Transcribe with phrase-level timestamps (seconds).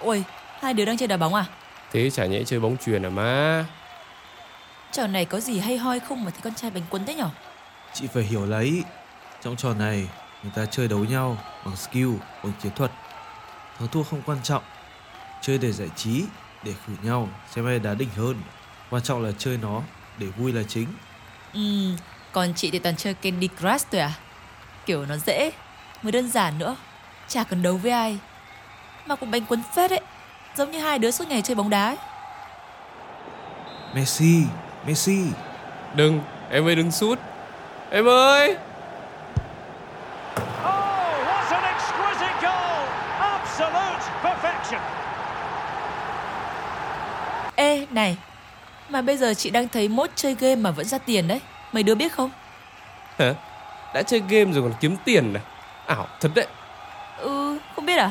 [0.00, 0.24] Ôi,
[0.60, 1.44] hai đứa đang chơi đá bóng à?
[1.92, 3.64] Thế chả nhẽ chơi bóng chuyền à má
[4.92, 7.28] Trò này có gì hay hoi không mà thấy con trai bánh quấn thế nhở?
[7.92, 8.82] Chị phải hiểu lấy.
[9.42, 10.08] Trong trò này,
[10.42, 12.10] người ta chơi đấu nhau bằng skill,
[12.44, 12.90] bằng chiến thuật.
[13.78, 14.62] Thắng thua không quan trọng.
[15.42, 16.24] Chơi để giải trí,
[16.64, 18.42] để khử nhau, xem ai đá đỉnh hơn.
[18.90, 19.82] Quan trọng là chơi nó,
[20.18, 20.86] để vui là chính.
[21.54, 21.60] Ừ,
[22.32, 24.12] còn chị thì toàn chơi Candy Crush thôi à?
[24.86, 25.50] Kiểu nó dễ,
[26.02, 26.76] mới đơn giản nữa.
[27.28, 28.18] Chả cần đấu với ai.
[29.08, 30.00] Mà cũng bánh quấn phết ấy.
[30.54, 31.96] Giống như hai đứa suốt ngày chơi bóng đá ấy.
[33.94, 34.42] Messi,
[34.86, 35.18] Messi.
[35.94, 37.18] Đừng, em ơi đừng sút
[37.90, 38.56] Em ơi
[40.36, 40.74] Oh,
[41.26, 42.88] what an exquisite goal!
[43.18, 44.80] Absolute perfection.
[47.56, 48.16] Ê, này.
[48.88, 51.40] Mà bây giờ chị đang thấy mốt chơi game mà vẫn ra tiền đấy.
[51.72, 52.30] Mấy đứa biết không?
[53.18, 53.34] Hả?
[53.94, 55.40] Đã chơi game rồi còn kiếm tiền à?
[55.86, 56.46] Ảo thật đấy
[57.18, 58.10] Ừ, không biết à?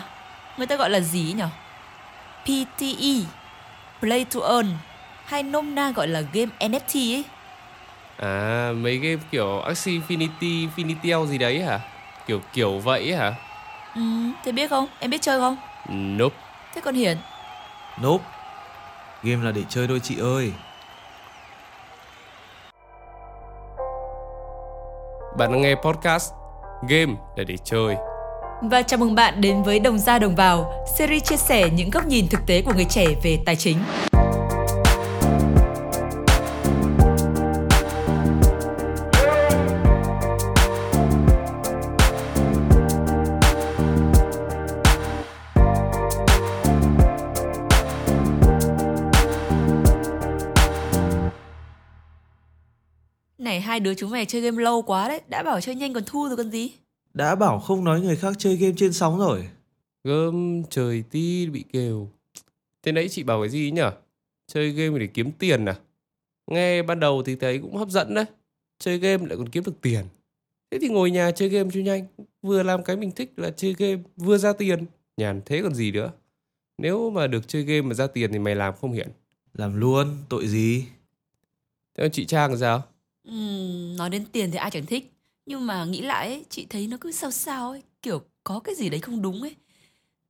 [0.58, 1.50] Người ta gọi là gì nhở?
[2.44, 3.26] PTE,
[4.00, 4.68] Play to Earn,
[5.26, 7.24] hay nôm na gọi là game NFT ấy.
[8.18, 11.80] À mấy game kiểu Axie Infinity, Infinity gì đấy hả?
[12.28, 13.34] Kiểu kiểu vậy hả?
[13.96, 14.02] Ừ,
[14.44, 14.88] thế biết không?
[15.00, 15.58] Em biết chơi không?
[15.90, 16.36] Nope
[16.76, 17.18] Thế còn Hiển?
[18.02, 18.24] Nope.
[19.24, 20.54] Game là để chơi thôi chị ơi.
[25.38, 26.34] Bạn đang nghe podcast
[26.90, 27.96] Game là để chơi
[28.62, 32.08] và chào mừng bạn đến với Đồng Ra Đồng Vào, series chia sẻ những góc
[32.08, 33.78] nhìn thực tế của người trẻ về tài chính.
[53.38, 56.04] Này hai đứa chúng mày chơi game lâu quá đấy, đã bảo chơi nhanh còn
[56.06, 56.72] thua rồi còn gì?
[57.18, 59.48] Đã bảo không nói người khác chơi game trên sóng rồi.
[60.04, 62.10] Gơm trời ti bị kêu
[62.84, 63.82] Thế nãy chị bảo cái gì nhỉ?
[64.48, 65.76] Chơi game để kiếm tiền à?
[66.52, 68.26] Nghe ban đầu thì thấy cũng hấp dẫn đấy
[68.80, 70.06] Chơi game lại còn kiếm được tiền
[70.72, 72.06] Thế thì ngồi nhà chơi game cho nhanh
[72.42, 74.86] Vừa làm cái mình thích là chơi game Vừa ra tiền
[75.18, 76.12] Nhàn thế còn gì nữa
[76.78, 79.10] Nếu mà được chơi game mà ra tiền thì mày làm không hiển
[79.54, 80.86] Làm luôn, tội gì?
[81.98, 82.84] Thế chị Trang sao?
[83.24, 85.17] Ừm, nói đến tiền thì ai chẳng thích
[85.48, 88.76] nhưng mà nghĩ lại ấy, chị thấy nó cứ sao sao ấy kiểu có cái
[88.76, 89.56] gì đấy không đúng ấy.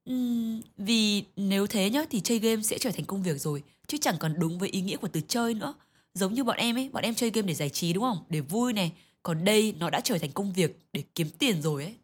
[0.09, 3.97] Uhm, vì nếu thế nhá thì chơi game sẽ trở thành công việc rồi chứ
[4.01, 5.73] chẳng còn đúng với ý nghĩa của từ chơi nữa.
[6.13, 8.17] Giống như bọn em ấy bọn em chơi game để giải trí đúng không?
[8.29, 8.91] Để vui này
[9.23, 11.95] còn đây nó đã trở thành công việc để kiếm tiền rồi ấy.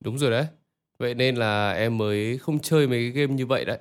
[0.00, 0.46] Đúng rồi đấy.
[0.98, 3.78] Vậy nên là em mới không chơi mấy cái game như vậy đấy.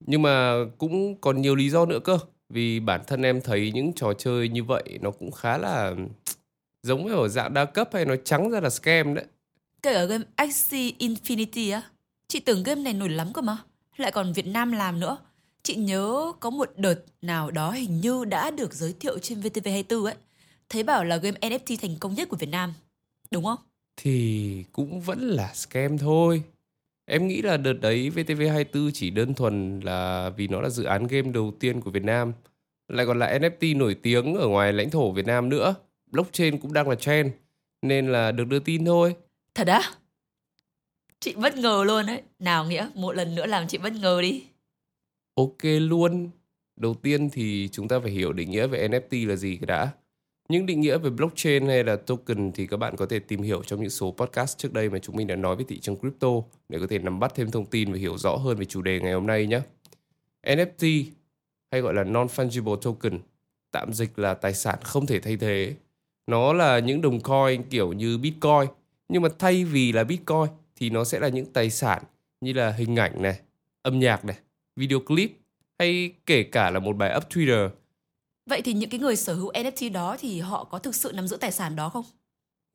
[0.00, 2.18] Nhưng mà cũng còn nhiều lý do nữa cơ
[2.48, 5.94] Vì bản thân em thấy những trò chơi như vậy Nó cũng khá là
[6.86, 9.24] Giống với ở dạng đa cấp hay nói trắng ra là scam đấy.
[9.82, 11.82] Kể cả game Axie Infinity á
[12.28, 13.56] chị tưởng game này nổi lắm cơ mà
[13.96, 15.16] lại còn Việt Nam làm nữa.
[15.62, 20.04] Chị nhớ có một đợt nào đó hình như đã được giới thiệu trên VTV24
[20.04, 20.14] ấy.
[20.68, 22.74] Thấy bảo là game NFT thành công nhất của Việt Nam
[23.30, 23.58] đúng không?
[23.96, 26.42] Thì cũng vẫn là scam thôi.
[27.06, 31.06] Em nghĩ là đợt đấy VTV24 chỉ đơn thuần là vì nó là dự án
[31.06, 32.32] game đầu tiên của Việt Nam.
[32.88, 35.74] Lại còn là NFT nổi tiếng ở ngoài lãnh thổ Việt Nam nữa
[36.10, 37.32] Blockchain cũng đang là trend
[37.82, 39.16] Nên là được đưa tin thôi
[39.54, 39.80] thật á
[41.20, 44.44] chị bất ngờ luôn đấy nào nghĩa một lần nữa làm chị bất ngờ đi
[45.36, 46.30] Ok luôn.
[46.76, 49.90] Đầu tiên thì chúng ta phải hiểu định nghĩa về NFT là gì cái đã.
[50.48, 53.62] Những định nghĩa về blockchain hay là token thì các bạn có thể tìm hiểu
[53.62, 56.28] trong những số podcast trước đây mà chúng mình đã nói về thị trường crypto
[56.68, 59.00] để có thể nắm bắt thêm thông tin và hiểu rõ hơn về chủ đề
[59.00, 59.60] ngày hôm nay nhé.
[60.42, 61.04] NFT
[61.70, 63.18] hay gọi là non-fungible token,
[63.72, 65.74] tạm dịch là tài sản không thể thay thế.
[66.26, 68.68] Nó là những đồng coin kiểu như Bitcoin,
[69.08, 72.02] nhưng mà thay vì là Bitcoin thì nó sẽ là những tài sản
[72.40, 73.40] như là hình ảnh này,
[73.82, 74.36] âm nhạc này,
[74.76, 75.30] video clip
[75.78, 77.68] hay kể cả là một bài up Twitter.
[78.46, 81.28] vậy thì những cái người sở hữu NFT đó thì họ có thực sự nắm
[81.28, 82.04] giữ tài sản đó không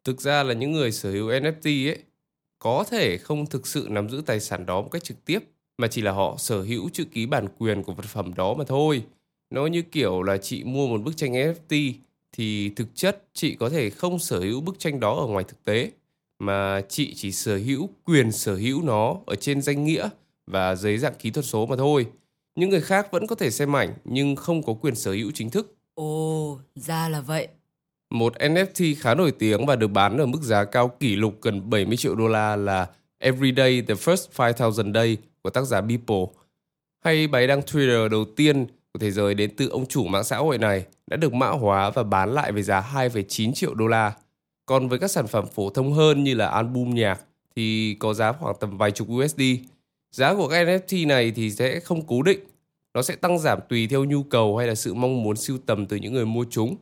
[0.03, 1.97] Thực ra là những người sở hữu NFT ấy
[2.59, 5.39] có thể không thực sự nắm giữ tài sản đó một cách trực tiếp
[5.77, 8.63] mà chỉ là họ sở hữu chữ ký bản quyền của vật phẩm đó mà
[8.67, 9.05] thôi.
[9.49, 11.93] Nó như kiểu là chị mua một bức tranh NFT
[12.31, 15.63] thì thực chất chị có thể không sở hữu bức tranh đó ở ngoài thực
[15.63, 15.91] tế
[16.39, 20.09] mà chị chỉ sở hữu quyền sở hữu nó ở trên danh nghĩa
[20.47, 22.07] và dưới dạng kỹ thuật số mà thôi.
[22.55, 25.49] Những người khác vẫn có thể xem ảnh nhưng không có quyền sở hữu chính
[25.49, 25.75] thức.
[25.93, 27.47] ồ ra là vậy
[28.09, 31.69] Một NFT khá nổi tiếng và được bán ở mức giá cao kỷ lục gần
[31.69, 32.89] 70 triệu đô la là
[33.19, 36.25] Everyday The First 5000 Day của tác giả Beeple.
[37.03, 40.37] Hay bài đăng Twitter đầu tiên của thế giới đến từ ông chủ mạng xã
[40.37, 44.13] hội này đã được mã hóa và bán lại với giá 2,9 triệu đô la.
[44.65, 47.21] Còn với các sản phẩm phổ thông hơn như là album nhạc
[47.55, 49.41] thì có giá khoảng tầm vài chục USD.
[50.11, 52.39] Giá của các NFT này thì sẽ không cố định,
[52.93, 55.85] nó sẽ tăng giảm tùy theo nhu cầu hay là sự mong muốn sưu tầm
[55.85, 56.75] từ những người mua chúng.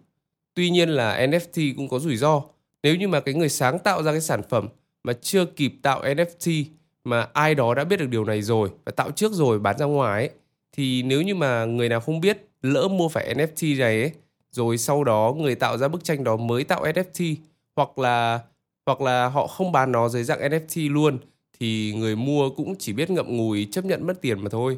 [0.54, 2.42] Tuy nhiên là NFT cũng có rủi ro.
[2.84, 4.68] Nếu như mà cái người sáng tạo ra cái sản phẩm
[5.04, 6.64] mà chưa kịp tạo NFT
[7.04, 9.86] mà ai đó đã biết được điều này rồi và tạo trước rồi bán ra
[9.86, 10.32] ngoài ấy,
[10.72, 14.12] thì nếu như mà người nào không biết lỡ mua phải NFT này ấy,
[14.52, 17.36] rồi sau đó người tạo ra bức tranh đó mới tạo NFT
[17.76, 18.40] hoặc là
[18.86, 21.18] hoặc là họ không bán nó dưới dạng NFT luôn
[21.60, 24.78] thì người mua cũng chỉ biết ngậm ngùi chấp nhận mất tiền mà thôi.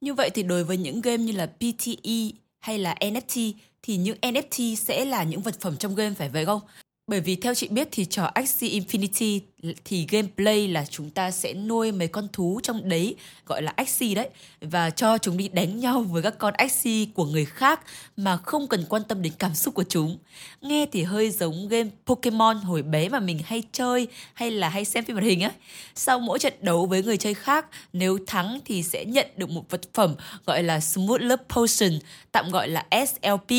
[0.00, 4.18] Như vậy thì đối với những game như là PTE hay là NFT thì những
[4.22, 6.60] NFT sẽ là những vật phẩm trong game phải vậy không?
[7.06, 9.40] Bởi vì theo chị biết thì trò Axie Infinity
[9.84, 13.16] thì gameplay là chúng ta sẽ nuôi mấy con thú trong đấy
[13.46, 14.28] gọi là axi đấy
[14.60, 17.80] và cho chúng đi đánh nhau với các con axi của người khác
[18.16, 20.18] mà không cần quan tâm đến cảm xúc của chúng.
[20.60, 24.84] Nghe thì hơi giống game Pokemon hồi bé mà mình hay chơi hay là hay
[24.84, 25.52] xem phim hoạt hình á.
[25.94, 29.64] Sau mỗi trận đấu với người chơi khác, nếu thắng thì sẽ nhận được một
[29.70, 30.14] vật phẩm
[30.46, 31.98] gọi là Smooth Love Potion,
[32.32, 33.50] tạm gọi là SLP.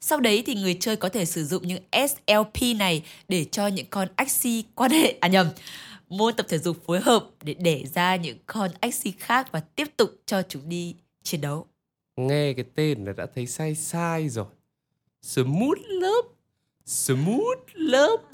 [0.00, 3.86] Sau đấy thì người chơi có thể sử dụng những SLP này để cho những
[3.90, 5.37] con axi quan hệ à nhầm
[6.08, 9.86] môn tập thể dục phối hợp để đẻ ra những con Axie khác và tiếp
[9.96, 11.66] tục cho chúng đi chiến đấu.
[12.16, 14.46] Nghe cái tên là đã thấy sai sai rồi.
[15.22, 16.28] Smooth Love.
[16.86, 18.24] Smooth Love.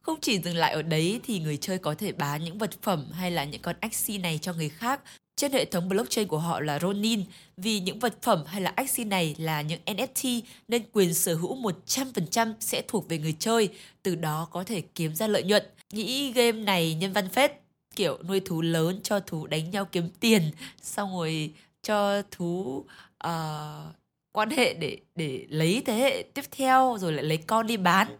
[0.00, 3.06] Không chỉ dừng lại ở đấy thì người chơi có thể bán những vật phẩm
[3.12, 5.00] hay là những con Axie này cho người khác
[5.40, 7.24] trên hệ thống blockchain của họ là Ronin
[7.56, 11.56] vì những vật phẩm hay là Axie này là những NFT nên quyền sở hữu
[11.86, 13.68] 100% sẽ thuộc về người chơi,
[14.02, 15.62] từ đó có thể kiếm ra lợi nhuận.
[15.92, 17.52] Nghĩ game này nhân văn phết,
[17.96, 20.42] kiểu nuôi thú lớn cho thú đánh nhau kiếm tiền,
[20.82, 21.52] xong rồi
[21.82, 22.84] cho thú
[23.26, 23.94] uh,
[24.32, 28.16] quan hệ để để lấy thế hệ tiếp theo rồi lại lấy con đi bán.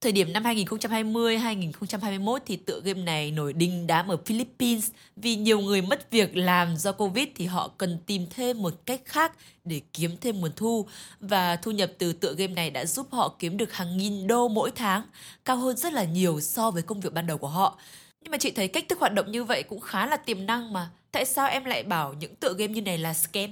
[0.00, 5.60] Thời điểm năm 2020-2021 thì tựa game này nổi đinh đám ở Philippines vì nhiều
[5.60, 9.32] người mất việc làm do Covid thì họ cần tìm thêm một cách khác
[9.64, 10.86] để kiếm thêm nguồn thu
[11.20, 14.48] và thu nhập từ tựa game này đã giúp họ kiếm được hàng nghìn đô
[14.48, 15.02] mỗi tháng,
[15.44, 17.78] cao hơn rất là nhiều so với công việc ban đầu của họ.
[18.20, 20.72] Nhưng mà chị thấy cách thức hoạt động như vậy cũng khá là tiềm năng
[20.72, 20.90] mà.
[21.12, 23.50] Tại sao em lại bảo những tựa game như này là scam?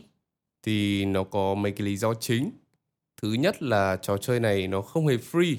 [0.62, 2.50] Thì nó có mấy cái lý do chính.
[3.22, 5.56] Thứ nhất là trò chơi này nó không hề free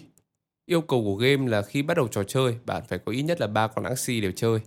[0.65, 3.41] Yêu cầu của game là khi bắt đầu trò chơi, bạn phải có ít nhất
[3.41, 4.59] là ba con Axie đều chơi.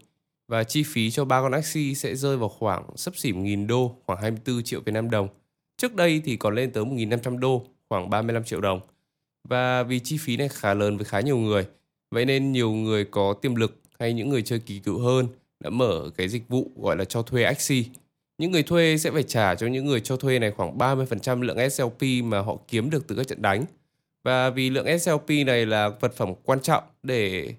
[0.49, 3.97] Và chi phí cho ba con Axie sẽ rơi vào khoảng sấp xỉ 1.000 đô,
[4.07, 5.29] khoảng 24 triệu Việt Nam đồng.
[5.77, 8.81] Trước đây thì còn lên tới 1.500 đô, khoảng 35 triệu đồng.
[9.49, 11.67] Và vì chi phí này khá lớn với khá nhiều người,
[12.11, 15.29] vậy nên nhiều người có tiềm lực hay những người chơi kỳ cựu hơn
[15.61, 17.85] đã mở cái dịch vụ gọi là cho thuê Axie.
[18.39, 21.71] Những người thuê sẽ phải trả cho những người cho thuê này khoảng 30% lượng
[21.71, 23.65] SLP mà họ kiếm được từ các trận đánh.
[24.29, 27.55] Và vì lượng SLP này là vật phẩm quan trọng để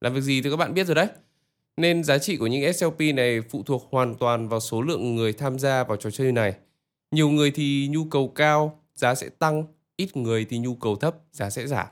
[0.00, 1.06] làm việc gì thì các bạn biết rồi đấy.
[1.76, 5.32] Nên giá trị của những SLP này phụ thuộc hoàn toàn vào số lượng người
[5.32, 6.54] tham gia vào trò chơi này.
[7.10, 9.64] Nhiều người thì nhu cầu cao, giá sẽ tăng,
[9.96, 11.86] ít người thì nhu cầu thấp, giá sẽ giảm.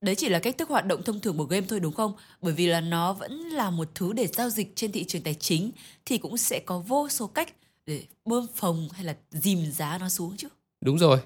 [0.00, 2.12] Đấy chỉ là cách thức hoạt động thông thường của game thôi đúng không?
[2.40, 5.34] Bởi vì là nó vẫn là một thứ để giao dịch trên thị trường tài
[5.34, 5.70] chính
[6.04, 7.54] thì cũng sẽ có vô số cách
[7.86, 10.48] để bơm phồng hay là dìm giá nó xuống chứ.
[10.80, 11.18] Đúng rồi.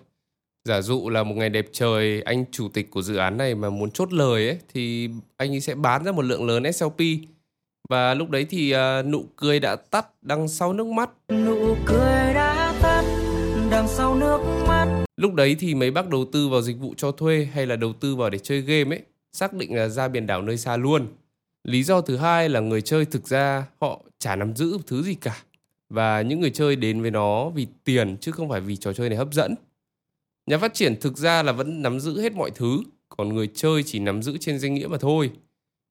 [0.66, 3.70] Giả dụ là một ngày đẹp trời, anh chủ tịch của dự án này mà
[3.70, 6.98] muốn chốt lời ấy thì anh ấy sẽ bán ra một lượng lớn SLP.
[7.88, 11.10] Và lúc đấy thì uh, nụ cười đã tắt đằng sau nước mắt.
[11.28, 13.02] Nụ cười đã tắt
[13.70, 15.04] đằng sau nước mắt.
[15.16, 17.92] Lúc đấy thì mấy bác đầu tư vào dịch vụ cho thuê hay là đầu
[17.92, 21.06] tư vào để chơi game ấy, xác định là ra biển đảo nơi xa luôn.
[21.64, 25.14] Lý do thứ hai là người chơi thực ra họ chả nắm giữ thứ gì
[25.14, 25.36] cả.
[25.90, 29.08] Và những người chơi đến với nó vì tiền chứ không phải vì trò chơi
[29.08, 29.54] này hấp dẫn.
[30.46, 33.82] Nhà phát triển thực ra là vẫn nắm giữ hết mọi thứ, còn người chơi
[33.82, 35.30] chỉ nắm giữ trên danh nghĩa mà thôi.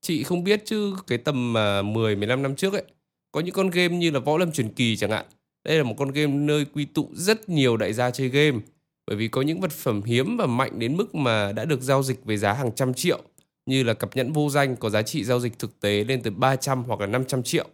[0.02, 2.84] Chị không biết chứ cái tầm mà 10 15 năm trước ấy,
[3.32, 5.26] có những con game như là Võ Lâm truyền kỳ chẳng hạn.
[5.64, 8.60] Đây là một con game nơi quy tụ rất nhiều đại gia chơi game
[9.08, 12.04] bởi vì có những vật phẩm hiếm và mạnh đến mức mà đã được giao
[12.04, 13.22] dịch với giá hàng trăm triệu
[13.66, 16.32] như là cặp nhẫn vô danh có giá trị giao dịch thực tế lên tới
[16.32, 17.66] 300 hoặc là 500 triệu.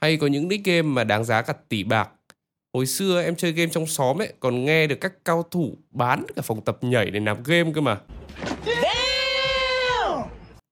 [0.00, 2.08] Hay có những nick game mà đáng giá cả tỷ bạc
[2.74, 6.24] Hồi xưa em chơi game trong xóm ấy còn nghe được các cao thủ bán
[6.36, 8.00] cả phòng tập nhảy để nạp game cơ mà.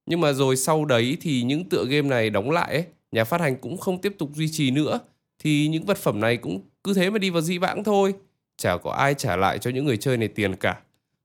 [0.06, 3.40] Nhưng mà rồi sau đấy thì những tựa game này đóng lại ấy, nhà phát
[3.40, 5.00] hành cũng không tiếp tục duy trì nữa
[5.38, 8.14] thì những vật phẩm này cũng cứ thế mà đi vào dĩ vãng thôi.
[8.56, 10.80] Chả có ai trả lại cho những người chơi này tiền cả.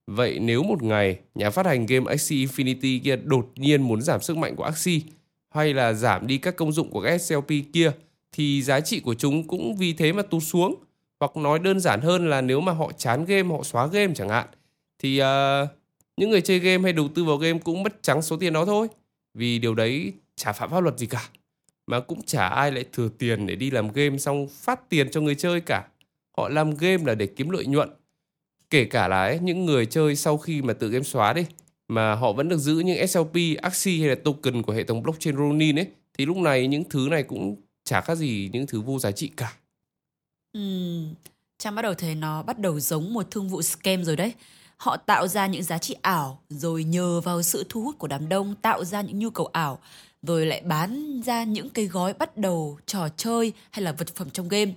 [0.06, 4.20] Vậy nếu một ngày nhà phát hành game Axie Infinity kia đột nhiên muốn giảm
[4.20, 5.00] sức mạnh của Axie
[5.54, 7.92] hay là giảm đi các công dụng của các SLP kia
[8.32, 10.74] thì giá trị của chúng cũng vì thế mà tụt xuống.
[11.20, 14.28] Hoặc nói đơn giản hơn là nếu mà họ chán game, họ xóa game chẳng
[14.28, 14.46] hạn,
[14.98, 15.68] thì uh,
[16.16, 18.64] những người chơi game hay đầu tư vào game cũng mất trắng số tiền đó
[18.64, 18.88] thôi.
[19.34, 21.28] Vì điều đấy chả phạm pháp luật gì cả.
[21.86, 25.20] Mà cũng chả ai lại thừa tiền để đi làm game xong phát tiền cho
[25.20, 25.86] người chơi cả.
[26.36, 27.90] Họ làm game là để kiếm lợi nhuận.
[28.70, 31.46] Kể cả là ấy, những người chơi sau khi mà tự game xóa đi
[31.88, 35.36] mà họ vẫn được giữ những SLP, AXI hay là token của hệ thống blockchain
[35.36, 35.86] Ronin ấy
[36.18, 37.56] thì lúc này những thứ này cũng
[37.88, 39.52] chả khác gì những thứ vô giá trị cả.
[40.52, 40.60] Ừ,
[41.58, 44.32] Trang bắt đầu thấy nó bắt đầu giống một thương vụ scam rồi đấy.
[44.76, 48.28] Họ tạo ra những giá trị ảo rồi nhờ vào sự thu hút của đám
[48.28, 49.78] đông tạo ra những nhu cầu ảo
[50.22, 54.30] rồi lại bán ra những cái gói bắt đầu trò chơi hay là vật phẩm
[54.30, 54.72] trong game.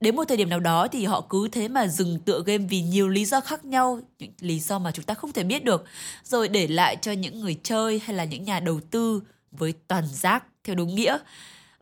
[0.00, 2.82] Đến một thời điểm nào đó thì họ cứ thế mà dừng tựa game vì
[2.82, 5.84] nhiều lý do khác nhau, những lý do mà chúng ta không thể biết được,
[6.24, 10.06] rồi để lại cho những người chơi hay là những nhà đầu tư với toàn
[10.06, 11.18] giác theo đúng nghĩa.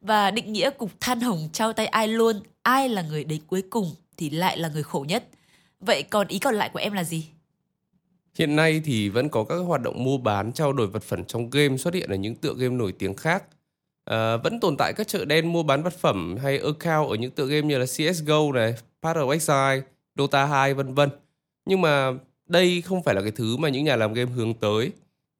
[0.00, 3.62] Và định nghĩa cục than hồng trao tay ai luôn, ai là người đến cuối
[3.71, 5.28] cùng thì lại là người khổ nhất.
[5.80, 7.26] Vậy còn ý còn lại của em là gì?
[8.35, 11.50] Hiện nay thì vẫn có các hoạt động mua bán trao đổi vật phẩm trong
[11.50, 13.45] game xuất hiện ở những tựa game nổi tiếng khác.
[14.04, 17.30] À, vẫn tồn tại các chợ đen mua bán vật phẩm hay account ở những
[17.30, 19.83] tựa game như là CSGO này, Path of Exile,
[20.16, 21.11] Dota 2 vân vân.
[21.64, 22.12] Nhưng mà
[22.47, 24.92] đây không phải là cái thứ mà những nhà làm game hướng tới.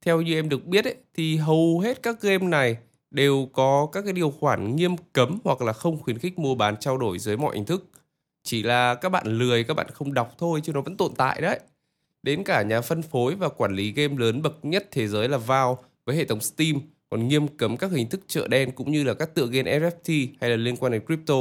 [0.05, 2.77] Theo như em được biết ấy, thì hầu hết các game này
[3.11, 6.77] đều có các cái điều khoản nghiêm cấm hoặc là không khuyến khích mua bán
[6.81, 7.91] trao đổi dưới mọi hình thức.
[8.43, 11.41] Chỉ là các bạn lười, các bạn không đọc thôi chứ nó vẫn tồn tại
[11.41, 11.61] đấy.
[12.23, 15.39] Đến cả nhà phân phối và quản lý game lớn bậc nhất thế giới là
[15.39, 19.05] Valve với hệ thống Steam còn nghiêm cấm các hình thức chợ đen cũng như
[19.05, 21.35] là các tựa game NFT hay là liên quan đến crypto.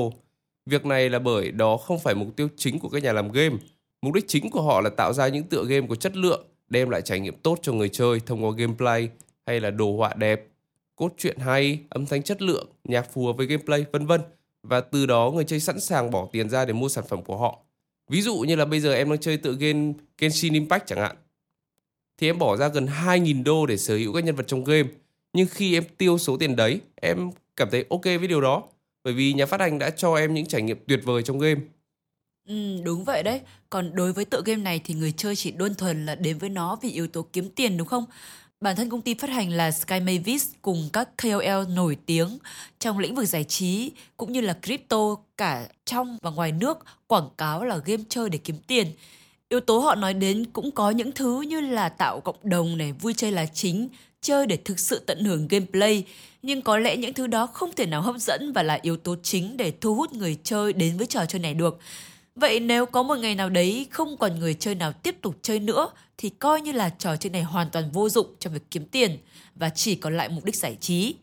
[0.65, 3.55] Việc này là bởi đó không phải mục tiêu chính của các nhà làm game.
[4.01, 6.89] Mục đích chính của họ là tạo ra những tựa game có chất lượng, đem
[6.89, 9.09] lại trải nghiệm tốt cho người chơi thông qua gameplay
[9.45, 10.47] hay là đồ họa đẹp,
[10.99, 14.21] cốt truyện hay, âm thanh chất lượng, nhạc phù hợp với gameplay vân vân
[14.63, 17.37] và từ đó người chơi sẵn sàng bỏ tiền ra để mua sản phẩm của
[17.37, 17.59] họ.
[18.09, 21.15] Ví dụ như là bây giờ em đang chơi tựa game Genshin Impact chẳng hạn.
[22.17, 24.89] Thì em bỏ ra gần 2.000 đô để sở hữu các nhân vật trong game.
[25.33, 28.63] Nhưng khi em tiêu số tiền đấy, em cảm thấy ok với điều đó.
[29.03, 31.61] Bởi vì nhà phát hành đã cho em những trải nghiệm tuyệt vời trong game.
[32.47, 33.41] Ừ, đúng vậy đấy.
[33.69, 36.49] Còn đối với tựa game này thì người chơi chỉ đơn thuần là đến với
[36.49, 38.05] nó vì yếu tố kiếm tiền đúng không?
[38.63, 42.37] Bản thân công ty phát hành là Sky Mavis cùng các KOL nổi tiếng
[42.79, 47.29] trong lĩnh vực giải trí cũng như là crypto cả trong và ngoài nước quảng
[47.37, 48.87] cáo là game chơi để kiếm tiền.
[49.49, 52.91] Yếu tố họ nói đến cũng có những thứ như là tạo cộng đồng này,
[52.93, 53.89] vui chơi là chính,
[54.21, 56.05] chơi để thực sự tận hưởng gameplay.
[56.41, 59.15] Nhưng có lẽ những thứ đó không thể nào hấp dẫn và là yếu tố
[59.23, 61.79] chính để thu hút người chơi đến với trò chơi này được.
[62.39, 65.59] Vậy nếu có một ngày nào đấy không còn người chơi nào tiếp tục chơi
[65.59, 68.85] nữa thì coi như là trò chơi này hoàn toàn vô dụng trong việc kiếm
[68.85, 69.17] tiền
[69.55, 71.15] và chỉ còn lại mục đích giải trí.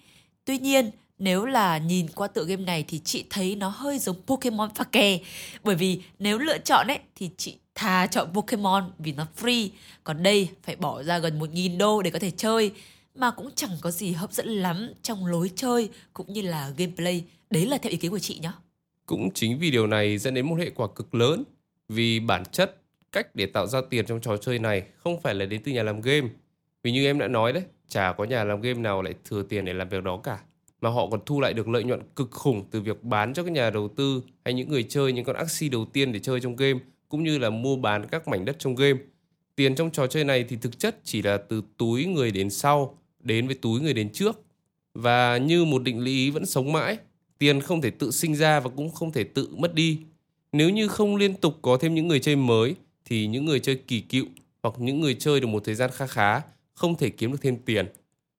[0.44, 4.16] Tuy nhiên, nếu là nhìn qua tựa game này thì chị thấy nó hơi giống
[4.26, 5.18] Pokemon pha kè.
[5.64, 9.68] Bởi vì nếu lựa chọn ấy thì chị thà chọn Pokemon vì nó free.
[10.04, 12.72] Còn đây phải bỏ ra gần 1.000 đô để có thể chơi.
[13.14, 17.24] Mà cũng chẳng có gì hấp dẫn lắm trong lối chơi cũng như là gameplay.
[17.50, 18.50] Đấy là theo ý kiến của chị nhé.
[19.06, 21.44] Cũng chính vì điều này dẫn đến một hệ quả cực lớn.
[21.88, 22.82] Vì bản chất
[23.12, 25.82] cách để tạo ra tiền trong trò chơi này không phải là đến từ nhà
[25.82, 26.28] làm game.
[26.82, 29.64] Vì như em đã nói đấy, chả có nhà làm game nào lại thừa tiền
[29.64, 30.38] để làm việc đó cả.
[30.80, 33.52] Mà họ còn thu lại được lợi nhuận cực khủng từ việc bán cho các
[33.52, 36.56] nhà đầu tư hay những người chơi những con axi đầu tiên để chơi trong
[36.56, 38.98] game cũng như là mua bán các mảnh đất trong game.
[39.56, 42.98] Tiền trong trò chơi này thì thực chất chỉ là từ túi người đến sau
[43.20, 44.42] đến với túi người đến trước.
[44.94, 46.98] Và như một định lý vẫn sống mãi,
[47.38, 49.98] tiền không thể tự sinh ra và cũng không thể tự mất đi.
[50.52, 52.74] Nếu như không liên tục có thêm những người chơi mới
[53.04, 54.26] thì những người chơi kỳ cựu
[54.62, 56.40] hoặc những người chơi được một thời gian khá khá
[56.74, 57.86] không thể kiếm được thêm tiền.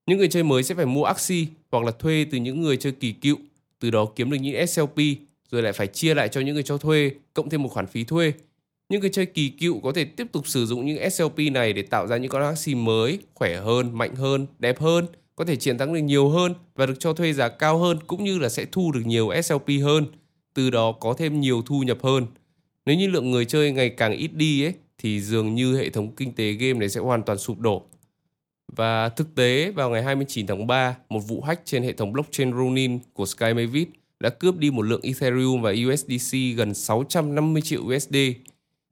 [0.05, 2.91] Những người chơi mới sẽ phải mua axi hoặc là thuê từ những người chơi
[2.91, 3.37] kỳ cựu,
[3.79, 4.97] từ đó kiếm được những SLP
[5.51, 8.03] rồi lại phải chia lại cho những người cho thuê, cộng thêm một khoản phí
[8.03, 8.33] thuê.
[8.89, 11.81] Những người chơi kỳ cựu có thể tiếp tục sử dụng những SLP này để
[11.81, 15.05] tạo ra những con axi mới, khỏe hơn, mạnh hơn, đẹp hơn,
[15.37, 18.23] có thể chiến thắng được nhiều hơn và được cho thuê giá cao hơn cũng
[18.23, 20.05] như là sẽ thu được nhiều SLP hơn,
[20.53, 22.25] từ đó có thêm nhiều thu nhập hơn.
[22.85, 26.15] Nếu như lượng người chơi ngày càng ít đi ấy, thì dường như hệ thống
[26.15, 27.83] kinh tế game này sẽ hoàn toàn sụp đổ.
[28.75, 32.53] Và thực tế, vào ngày 29 tháng 3, một vụ hack trên hệ thống blockchain
[32.53, 33.87] Ronin của Sky Mavis
[34.19, 38.15] đã cướp đi một lượng Ethereum và USDC gần 650 triệu USD.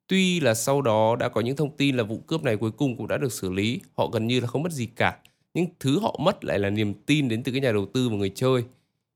[0.08, 2.98] Tuy là sau đó đã có những thông tin là vụ cướp này cuối cùng
[2.98, 5.18] cũng đã được xử lý, họ gần như là không mất gì cả
[5.56, 8.16] những thứ họ mất lại là niềm tin đến từ các nhà đầu tư và
[8.16, 8.64] người chơi.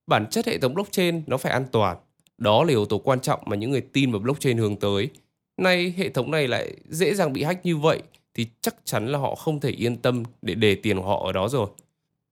[0.08, 1.98] Bản chất hệ thống blockchain nó phải an toàn.
[2.38, 5.10] Đó là yếu tố quan trọng mà những người tin vào blockchain hướng tới.
[5.58, 8.02] Nay hệ thống này lại dễ dàng bị hack như vậy
[8.34, 11.32] thì chắc chắn là họ không thể yên tâm để để tiền của họ ở
[11.32, 11.68] đó rồi.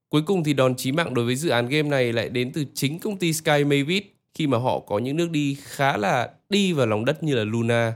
[0.09, 2.65] Cuối cùng thì đòn chí mạng đối với dự án game này lại đến từ
[2.73, 6.73] chính công ty Sky Mavis khi mà họ có những nước đi khá là đi
[6.73, 7.93] vào lòng đất như là Luna.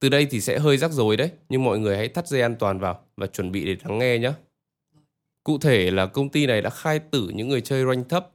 [0.00, 2.56] Từ đây thì sẽ hơi rắc rối đấy, nhưng mọi người hãy thắt dây an
[2.58, 4.32] toàn vào và chuẩn bị để lắng nghe nhé.
[5.48, 8.28] Cụ thể là công ty này đã khai tử những người chơi rank thấp.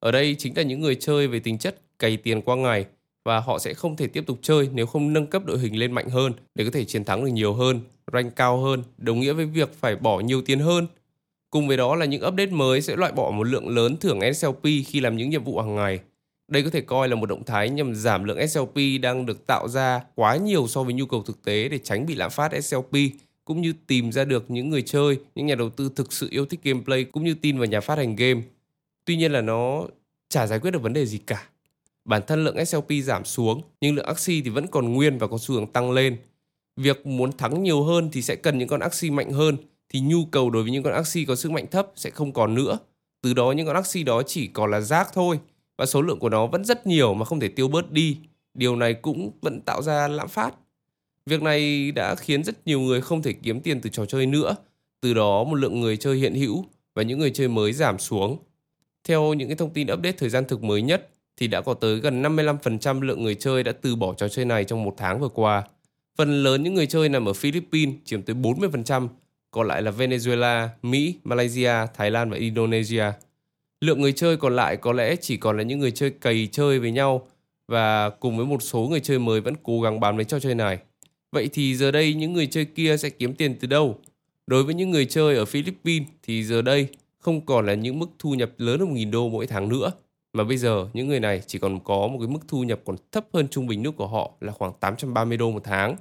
[0.00, 2.86] Ở đây chính là những người chơi về tính chất cày tiền qua ngày
[3.24, 5.92] và họ sẽ không thể tiếp tục chơi nếu không nâng cấp đội hình lên
[5.92, 7.80] mạnh hơn để có thể chiến thắng được nhiều hơn,
[8.12, 10.86] rank cao hơn, đồng nghĩa với việc phải bỏ nhiều tiền hơn.
[11.50, 14.64] Cùng với đó là những update mới sẽ loại bỏ một lượng lớn thưởng SLP
[14.86, 16.00] khi làm những nhiệm vụ hàng ngày.
[16.48, 19.68] Đây có thể coi là một động thái nhằm giảm lượng SLP đang được tạo
[19.68, 22.94] ra quá nhiều so với nhu cầu thực tế để tránh bị lạm phát SLP
[23.48, 26.46] cũng như tìm ra được những người chơi, những nhà đầu tư thực sự yêu
[26.46, 28.40] thích gameplay cũng như tin vào nhà phát hành game.
[29.04, 29.86] Tuy nhiên là nó
[30.28, 31.48] chả giải quyết được vấn đề gì cả.
[32.04, 35.38] Bản thân lượng SLP giảm xuống, nhưng lượng Axie thì vẫn còn nguyên và có
[35.40, 36.16] xu hướng tăng lên.
[36.76, 39.56] Việc muốn thắng nhiều hơn thì sẽ cần những con Axie mạnh hơn,
[39.88, 42.54] thì nhu cầu đối với những con Axie có sức mạnh thấp sẽ không còn
[42.54, 42.78] nữa.
[43.22, 45.38] Từ đó những con Axie đó chỉ còn là rác thôi,
[45.78, 48.16] và số lượng của nó vẫn rất nhiều mà không thể tiêu bớt đi.
[48.54, 50.54] Điều này cũng vẫn tạo ra lạm phát.
[51.28, 54.56] Việc này đã khiến rất nhiều người không thể kiếm tiền từ trò chơi nữa.
[55.00, 58.38] Từ đó một lượng người chơi hiện hữu và những người chơi mới giảm xuống.
[59.04, 62.00] Theo những cái thông tin update thời gian thực mới nhất thì đã có tới
[62.00, 65.28] gần 55% lượng người chơi đã từ bỏ trò chơi này trong một tháng vừa
[65.28, 65.62] qua.
[66.16, 69.08] Phần lớn những người chơi nằm ở Philippines chiếm tới 40%,
[69.50, 73.04] còn lại là Venezuela, Mỹ, Malaysia, Thái Lan và Indonesia.
[73.80, 76.78] Lượng người chơi còn lại có lẽ chỉ còn là những người chơi cày chơi
[76.78, 77.28] với nhau
[77.66, 80.54] và cùng với một số người chơi mới vẫn cố gắng bám lấy trò chơi
[80.54, 80.78] này.
[81.32, 83.98] Vậy thì giờ đây những người chơi kia sẽ kiếm tiền từ đâu?
[84.46, 88.10] Đối với những người chơi ở Philippines thì giờ đây không còn là những mức
[88.18, 89.90] thu nhập lớn hơn 1.000 đô mỗi tháng nữa.
[90.32, 92.96] Mà bây giờ những người này chỉ còn có một cái mức thu nhập còn
[93.12, 95.96] thấp hơn trung bình nước của họ là khoảng 830 đô một tháng.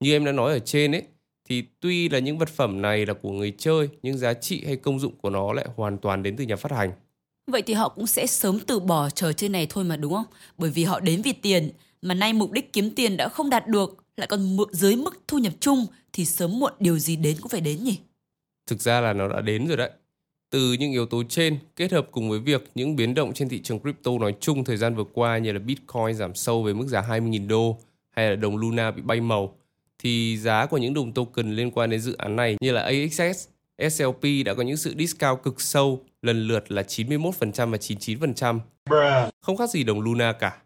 [0.00, 1.02] Như em đã nói ở trên ấy,
[1.48, 4.76] thì tuy là những vật phẩm này là của người chơi nhưng giá trị hay
[4.76, 6.92] công dụng của nó lại hoàn toàn đến từ nhà phát hành.
[7.46, 10.26] Vậy thì họ cũng sẽ sớm từ bỏ trò chơi này thôi mà đúng không?
[10.58, 11.70] Bởi vì họ đến vì tiền,
[12.02, 15.38] mà nay mục đích kiếm tiền đã không đạt được, lại còn dưới mức thu
[15.38, 17.98] nhập chung thì sớm muộn điều gì đến cũng phải đến nhỉ?
[18.66, 19.90] Thực ra là nó đã đến rồi đấy.
[20.50, 23.62] Từ những yếu tố trên kết hợp cùng với việc những biến động trên thị
[23.62, 26.86] trường crypto nói chung thời gian vừa qua như là Bitcoin giảm sâu về mức
[26.86, 27.78] giá 20.000 đô
[28.10, 29.56] hay là đồng Luna bị bay màu
[29.98, 33.48] thì giá của những đồng token liên quan đến dự án này như là AXS,
[33.90, 38.60] SLP đã có những sự discount cực sâu lần lượt là 91% và 99%.
[39.40, 40.56] Không khác gì đồng Luna cả.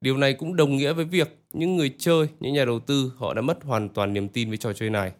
[0.00, 3.34] Điều này cũng đồng nghĩa với việc những người chơi, những nhà đầu tư họ
[3.34, 5.12] đã mất hoàn toàn niềm tin với trò chơi này.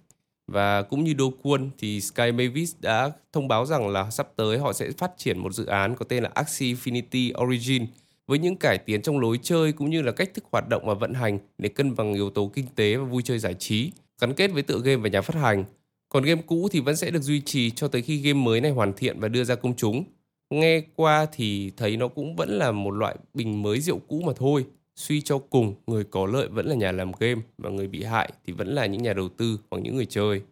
[0.46, 4.58] Và cũng như Do quân thì Sky Mavis đã thông báo rằng là sắp tới
[4.58, 7.86] họ sẽ phát triển một dự án có tên là Axie Infinity Origin
[8.26, 10.94] với những cải tiến trong lối chơi cũng như là cách thức hoạt động và
[10.94, 14.34] vận hành để cân bằng yếu tố kinh tế và vui chơi giải trí, gắn
[14.34, 15.64] kết với tựa game và nhà phát hành.
[16.08, 18.70] Còn game cũ thì vẫn sẽ được duy trì cho tới khi game mới này
[18.70, 20.04] hoàn thiện và đưa ra công chúng.
[20.50, 24.32] Nghe qua thì thấy nó cũng vẫn là một loại bình mới rượu cũ mà
[24.37, 24.66] thôi.
[24.96, 28.32] Suy cho cùng, người có lợi vẫn là nhà làm game và người bị hại
[28.46, 30.42] thì vẫn là những nhà đầu tư hoặc những người chơi.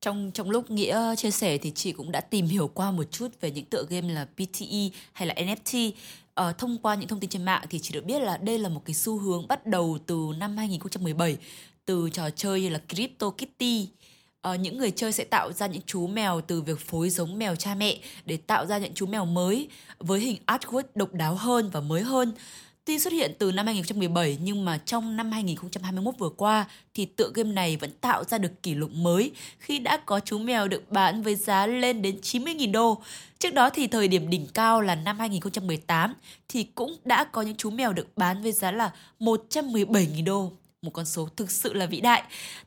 [0.00, 3.28] Trong trong lúc Nghĩa chia sẻ thì chị cũng đã tìm hiểu qua một chút
[3.40, 5.90] về những tựa game là PTE hay là NFT.
[6.34, 8.68] Ờ, thông qua những thông tin trên mạng thì chị được biết là đây là
[8.68, 11.36] một cái xu hướng bắt đầu từ năm 2017
[11.84, 13.88] từ trò chơi như là Crypto Kitty
[14.48, 17.56] uh, những người chơi sẽ tạo ra những chú mèo từ việc phối giống mèo
[17.56, 21.70] cha mẹ để tạo ra những chú mèo mới với hình artwork độc đáo hơn
[21.72, 22.32] và mới hơn.
[22.84, 27.30] Tuy xuất hiện từ năm 2017 nhưng mà trong năm 2021 vừa qua thì tựa
[27.34, 30.92] game này vẫn tạo ra được kỷ lục mới khi đã có chú mèo được
[30.92, 33.02] bán với giá lên đến 90.000 đô.
[33.38, 36.14] Trước đó thì thời điểm đỉnh cao là năm 2018
[36.48, 40.90] thì cũng đã có những chú mèo được bán với giá là 117.000 đô một
[40.90, 42.22] con số thực sự là vĩ đại.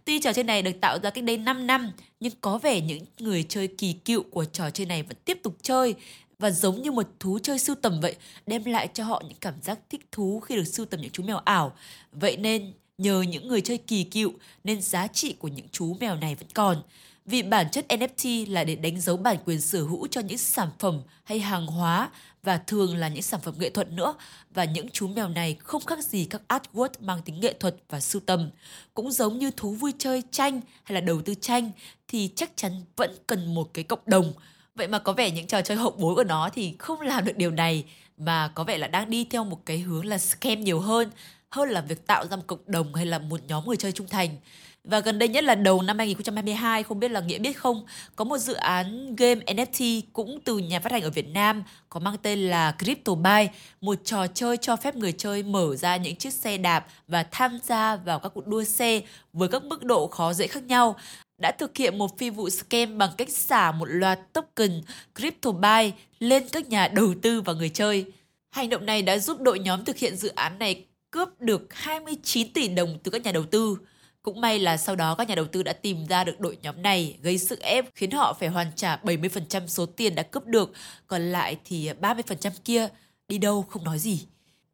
[0.06, 3.06] Tuy trò chơi này được tạo ra cách đây 5 năm, nhưng có vẻ những
[3.20, 5.96] người chơi kỳ cựu của trò chơi này vẫn tiếp tục chơi
[6.40, 8.16] và giống như một thú chơi sưu tầm vậy,
[8.48, 11.24] đem lại cho họ những cảm giác thích thú khi được sưu tầm những chú
[11.24, 11.74] mèo ảo.
[12.12, 16.16] Vậy nên nhờ những người chơi kỳ cựu nên giá trị của những chú mèo
[16.16, 16.82] này vẫn còn.
[17.26, 20.70] Vì bản chất NFT là để đánh dấu bản quyền sở hữu cho những sản
[20.80, 22.10] phẩm hay hàng hóa
[22.44, 24.16] và thường là những sản phẩm nghệ thuật nữa
[24.54, 28.00] và những chú mèo này không khác gì các artwork mang tính nghệ thuật và
[28.00, 28.50] sưu tầm.
[28.94, 31.72] Cũng giống như thú vui chơi tranh hay là đầu tư tranh,
[32.08, 34.34] thì chắc chắn vẫn cần một cái cộng đồng.
[34.76, 37.38] Vậy mà có vẻ những trò chơi hậu bối của nó thì không làm được
[37.38, 37.86] điều này,
[38.18, 41.10] mà có vẻ là đang đi theo một cái hướng là scam nhiều hơn
[41.54, 44.08] hơn là việc tạo ra một cộng đồng hay là một nhóm người chơi trung
[44.08, 44.38] thành.
[44.84, 48.26] Và gần đây nhất là đầu năm 2022, không biết là Nghĩa biết không, có
[48.26, 52.16] một dự án game NFT cũng từ nhà phát hành ở Việt Nam có mang
[52.22, 53.48] tên là CryptoBuy
[53.82, 57.60] một trò chơi cho phép người chơi mở ra những chiếc xe đạp và tham
[57.64, 59.02] gia vào các cuộc đua xe
[59.34, 60.96] với các mức độ khó dễ khác nhau
[61.38, 64.82] đã thực hiện một phi vụ scam bằng cách xả một loạt token
[65.16, 68.06] CryptoBuy lên các nhà đầu tư và người chơi.
[68.52, 72.54] Hành động này đã giúp đội nhóm thực hiện dự án này cướp được 29
[72.54, 73.78] tỷ đồng từ các nhà đầu tư.
[74.24, 76.82] Cũng may là sau đó các nhà đầu tư đã tìm ra được đội nhóm
[76.82, 80.72] này, gây sức ép khiến họ phải hoàn trả 70% số tiền đã cướp được,
[81.08, 82.88] còn lại thì 30% kia
[83.28, 84.26] đi đâu không nói gì.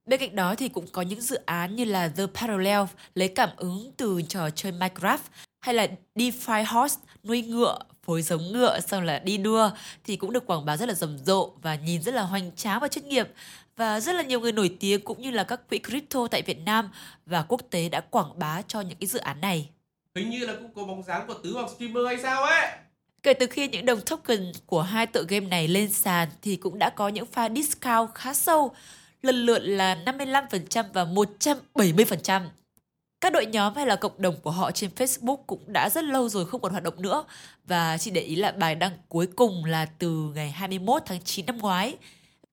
[0.06, 2.82] Bên cạnh đó thì cũng có những dự án như là The Parallel
[3.16, 5.18] lấy cảm ứng từ trò chơi Minecraft
[5.60, 9.72] hay là DeFi Horse nuôi ngựa phối giống ngựa xong là đi đua
[10.04, 12.80] thì cũng được quảng bá rất là rầm rộ và nhìn rất là hoành tráng
[12.80, 13.28] và chuyên nghiệp
[13.80, 16.60] và rất là nhiều người nổi tiếng cũng như là các quỹ crypto tại Việt
[16.65, 16.89] Nam
[17.26, 19.70] và quốc tế đã quảng bá cho những cái dự án này.
[20.15, 22.68] Hình như là cũng có bóng dáng của tứ hoàng streamer hay sao ấy.
[23.24, 26.80] Kể từ khi những đồng token của hai tựa game này lên sàn thì cũng
[26.80, 28.72] đã có những pha discount khá sâu,
[29.22, 32.42] lần lượt là 55% và 170%.
[33.22, 36.30] Các đội nhóm hay là cộng đồng của họ trên Facebook cũng đã rất lâu
[36.30, 37.24] rồi không còn hoạt động nữa
[37.68, 41.46] và chỉ để ý là bài đăng cuối cùng là từ ngày 21 tháng 9
[41.46, 41.98] năm ngoái.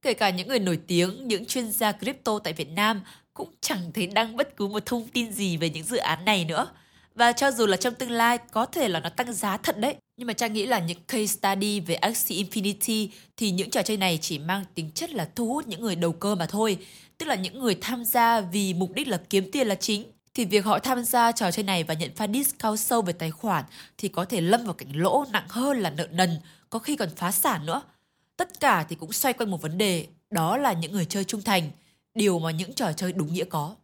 [0.06, 3.02] Kể cả những người nổi tiếng, những chuyên gia crypto tại Việt Nam
[3.34, 6.44] cũng chẳng thấy đăng bất cứ một thông tin gì về những dự án này
[6.44, 6.68] nữa.
[7.14, 9.94] Và cho dù là trong tương lai có thể là nó tăng giá thật đấy.
[10.16, 13.96] Nhưng mà Trang nghĩ là những case study về Axie Infinity thì những trò chơi
[13.96, 16.78] này chỉ mang tính chất là thu hút những người đầu cơ mà thôi.
[17.18, 20.04] Tức là những người tham gia vì mục đích là kiếm tiền là chính.
[20.34, 23.30] Thì việc họ tham gia trò chơi này và nhận pha discount sâu về tài
[23.30, 23.64] khoản
[23.98, 26.40] thì có thể lâm vào cảnh lỗ nặng hơn là nợ nần,
[26.70, 27.82] có khi còn phá sản nữa.
[28.36, 31.42] Tất cả thì cũng xoay quanh một vấn đề, đó là những người chơi trung
[31.42, 31.70] thành,
[32.14, 33.76] điều mà những trò chơi đúng nghĩa có.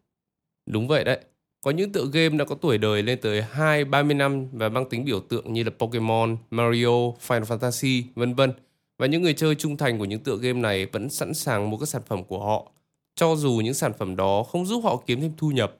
[0.66, 1.20] Đúng vậy đấy.
[1.60, 5.04] Có những tựa game đã có tuổi đời lên tới 2-30 năm và mang tính
[5.04, 8.52] biểu tượng như là Pokemon, Mario, Final Fantasy, vân vân.
[8.98, 11.76] Và những người chơi trung thành của những tựa game này vẫn sẵn sàng mua
[11.76, 12.70] các sản phẩm của họ,
[13.14, 15.76] cho dù những sản phẩm đó không giúp họ kiếm thêm thu nhập.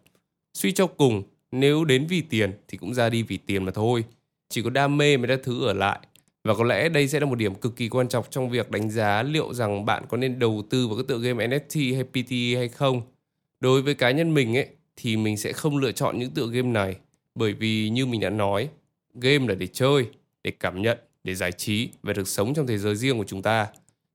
[0.55, 4.05] Suy cho cùng, nếu đến vì tiền thì cũng ra đi vì tiền mà thôi.
[4.49, 6.01] Chỉ có đam mê mới là thứ ở lại.
[6.45, 8.91] Và có lẽ đây sẽ là một điểm cực kỳ quan trọng trong việc đánh
[8.91, 12.59] giá liệu rằng bạn có nên đầu tư vào các tựa game NFT hay PTE
[12.59, 13.03] hay không.
[13.61, 16.69] Đối với cá nhân mình ấy thì mình sẽ không lựa chọn những tựa game
[16.69, 16.97] này
[17.35, 18.69] bởi vì như mình đã nói,
[19.15, 20.07] game là để chơi,
[20.45, 23.43] để cảm nhận, để giải trí và được sống trong thế giới riêng của chúng
[23.43, 23.67] ta.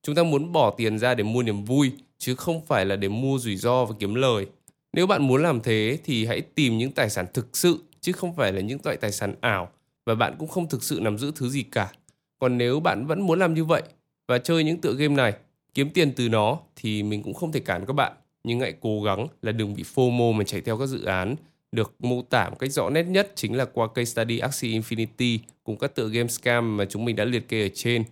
[0.04, 3.08] Chúng ta muốn bỏ tiền ra để mua niềm vui chứ không phải là để
[3.08, 4.46] mua rủi ro và kiếm lời.
[4.94, 8.36] Nếu bạn muốn làm thế thì hãy tìm những tài sản thực sự chứ không
[8.36, 9.70] phải là những loại tài sản ảo
[10.06, 11.92] và bạn cũng không thực sự nắm giữ thứ gì cả.
[12.40, 13.82] Còn nếu bạn vẫn muốn làm như vậy
[14.28, 15.34] và chơi những tựa game này,
[15.74, 18.14] kiếm tiền từ nó thì mình cũng không thể cản các bạn
[18.48, 21.36] nhưng hãy cố gắng là đừng bị FOMO mà chạy theo các dự án
[21.72, 25.38] được mô tả một cách rõ nét nhất chính là qua case study Axie Infinity
[25.64, 28.04] cùng các tựa game scam mà chúng mình đã liệt kê ở trên.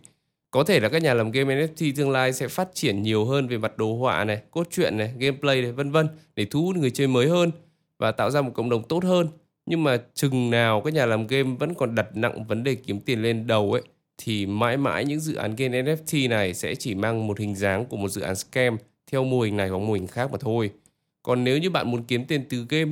[0.51, 3.47] Có thể là các nhà làm game NFT tương lai sẽ phát triển nhiều hơn
[3.47, 6.75] về mặt đồ họa này, cốt truyện này, gameplay này, vân vân để thu hút
[6.75, 7.51] người chơi mới hơn
[7.97, 9.27] và tạo ra một cộng đồng tốt hơn.
[9.65, 12.99] Nhưng mà chừng nào các nhà làm game vẫn còn đặt nặng vấn đề kiếm
[12.99, 13.81] tiền lên đầu ấy
[14.17, 17.85] thì mãi mãi những dự án game NFT này sẽ chỉ mang một hình dáng
[17.85, 18.77] của một dự án scam
[19.11, 20.71] theo mô hình này hoặc mô hình khác mà thôi.
[21.23, 22.91] Còn nếu như bạn muốn kiếm tiền từ game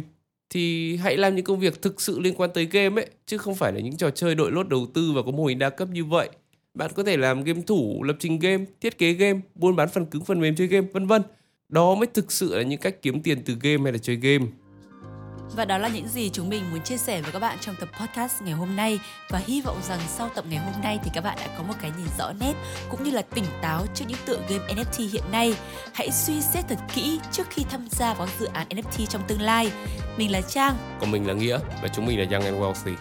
[0.49, 3.55] thì hãy làm những công việc thực sự liên quan tới game ấy chứ không
[3.55, 5.87] phải là những trò chơi đội lốt đầu tư và có mô hình đa cấp
[5.91, 6.29] như vậy.
[6.73, 10.05] Bạn có thể làm game thủ, lập trình game, thiết kế game, buôn bán phần
[10.05, 11.21] cứng phần mềm chơi game, vân vân.
[11.69, 14.45] Đó mới thực sự là những cách kiếm tiền từ game hay là chơi game.
[15.55, 17.89] Và đó là những gì chúng mình muốn chia sẻ với các bạn trong tập
[17.99, 21.23] podcast ngày hôm nay và hy vọng rằng sau tập ngày hôm nay thì các
[21.23, 22.53] bạn đã có một cái nhìn rõ nét,
[22.89, 25.55] cũng như là tỉnh táo trước những tựa game NFT hiện nay.
[25.93, 29.41] Hãy suy xét thật kỹ trước khi tham gia vào dự án NFT trong tương
[29.41, 29.71] lai.
[30.17, 30.75] Mình là Trang.
[30.99, 32.95] Còn mình là Nghĩa và chúng mình là Young and Wealthy.